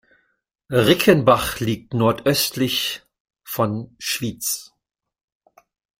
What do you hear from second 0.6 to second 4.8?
Rickenbach liegt nordöstlich von Schwyz.